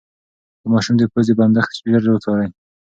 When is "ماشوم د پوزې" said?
0.71-1.33